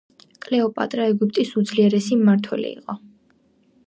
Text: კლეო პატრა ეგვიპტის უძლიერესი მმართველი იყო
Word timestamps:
კლეო 0.45 0.69
პატრა 0.77 1.03
ეგვიპტის 1.11 1.51
უძლიერესი 1.61 2.17
მმართველი 2.21 2.69
იყო 2.79 2.97